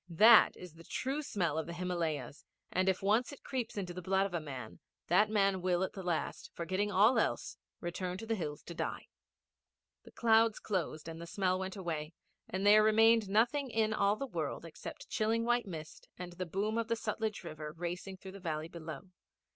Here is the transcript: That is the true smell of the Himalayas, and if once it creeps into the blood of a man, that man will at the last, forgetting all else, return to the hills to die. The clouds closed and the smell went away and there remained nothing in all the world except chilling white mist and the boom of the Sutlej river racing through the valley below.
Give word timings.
That 0.09 0.57
is 0.57 0.73
the 0.73 0.83
true 0.83 1.21
smell 1.21 1.59
of 1.59 1.67
the 1.67 1.73
Himalayas, 1.73 2.43
and 2.71 2.89
if 2.89 3.03
once 3.03 3.31
it 3.31 3.43
creeps 3.43 3.77
into 3.77 3.93
the 3.93 4.01
blood 4.01 4.25
of 4.25 4.33
a 4.33 4.39
man, 4.39 4.79
that 5.09 5.29
man 5.29 5.61
will 5.61 5.83
at 5.83 5.93
the 5.93 6.01
last, 6.01 6.49
forgetting 6.55 6.91
all 6.91 7.19
else, 7.19 7.55
return 7.81 8.17
to 8.17 8.25
the 8.25 8.33
hills 8.33 8.63
to 8.63 8.73
die. 8.73 9.09
The 10.01 10.09
clouds 10.11 10.57
closed 10.59 11.07
and 11.07 11.21
the 11.21 11.27
smell 11.27 11.59
went 11.59 11.75
away 11.75 12.13
and 12.49 12.65
there 12.65 12.81
remained 12.81 13.29
nothing 13.29 13.69
in 13.69 13.93
all 13.93 14.15
the 14.15 14.25
world 14.25 14.65
except 14.65 15.07
chilling 15.11 15.45
white 15.45 15.67
mist 15.67 16.07
and 16.17 16.33
the 16.33 16.47
boom 16.47 16.79
of 16.79 16.87
the 16.87 16.95
Sutlej 16.95 17.43
river 17.43 17.71
racing 17.71 18.17
through 18.17 18.31
the 18.31 18.39
valley 18.39 18.69
below. 18.69 19.01